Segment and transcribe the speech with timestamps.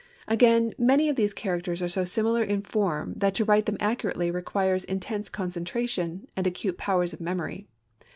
[0.27, 4.31] Again, many of these characters are so similar in form that to write them accurately
[4.31, 7.67] requires intense concentration, and acute powers of memory.